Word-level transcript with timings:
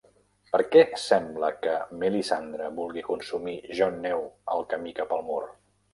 Per 0.53 0.59
què 0.75 0.81
sembla 1.01 1.51
que 1.67 1.75
Melissandre 2.03 2.69
vulgui 2.79 3.05
consumir 3.11 3.55
Jon 3.81 4.01
Neu 4.07 4.27
al 4.57 4.65
camí 4.73 4.95
cap 5.03 5.15
al 5.21 5.27
mur? 5.29 5.41